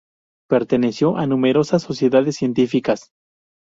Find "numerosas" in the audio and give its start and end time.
1.27-1.83